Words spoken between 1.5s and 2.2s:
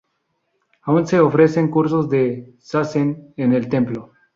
cursos